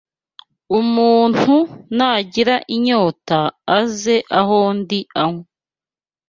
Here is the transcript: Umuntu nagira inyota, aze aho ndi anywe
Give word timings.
Umuntu 0.79 1.55
nagira 1.97 2.55
inyota, 2.75 3.39
aze 3.77 4.15
aho 4.39 4.57
ndi 4.79 4.99
anywe 5.23 5.43